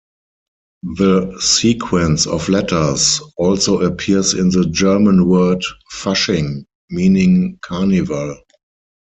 [0.97, 8.39] The sequence of letters also appears in the German word Fasching, meaning carnival.